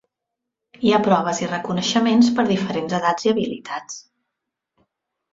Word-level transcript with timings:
Hi 0.85 0.93
ha 0.93 1.01
proves 1.07 1.41
i 1.43 1.49
reconeixements 1.51 2.31
per 2.39 2.43
a 2.45 2.49
diferents 2.51 2.95
edats 3.01 3.27
i 3.27 3.33
habilitats. 3.33 3.99